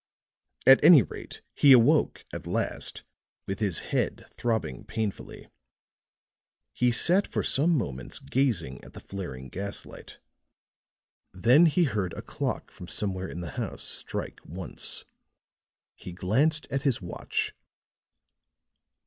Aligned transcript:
At 0.65 0.83
any 0.83 1.03
rate 1.03 1.43
he 1.53 1.73
awoke 1.73 2.25
at 2.33 2.47
last 2.47 3.03
with 3.45 3.59
his 3.59 3.79
head 3.93 4.25
throbbing 4.31 4.83
painfully. 4.83 5.47
He 6.73 6.91
sat 6.91 7.27
for 7.27 7.43
some 7.43 7.69
moments 7.77 8.17
gazing 8.17 8.83
at 8.83 8.93
the 8.93 8.99
flaring 8.99 9.47
gaslight; 9.47 10.17
then 11.31 11.67
he 11.67 11.83
heard 11.83 12.13
a 12.13 12.23
clock 12.23 12.71
from 12.71 12.87
somewhere 12.87 13.27
in 13.27 13.41
the 13.41 13.51
house 13.61 13.83
strike 13.83 14.39
once. 14.43 15.05
He 15.93 16.13
glanced 16.13 16.65
at 16.71 16.81
his 16.81 16.99
watch. 16.99 17.53